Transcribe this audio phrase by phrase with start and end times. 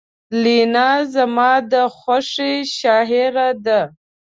[0.43, 3.81] لینا زما د خوښې شاعره ده